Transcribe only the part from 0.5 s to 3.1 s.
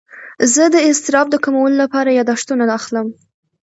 زه د اضطراب د کمولو لپاره یاداښتونه اخلم.